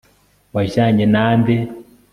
wajyanye 0.55 1.05
na 1.13 1.23
nde 1.39 1.55